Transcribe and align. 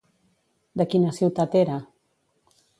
De 0.81 0.87
quina 0.95 1.13
ciutat 1.19 1.61
era? 1.63 1.79